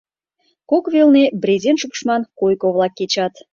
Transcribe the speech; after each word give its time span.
Кок 0.69 0.85
велне 0.93 1.23
брезент 1.41 1.77
шупшман, 1.81 2.21
койко-влак 2.39 2.93
кечат. 2.97 3.33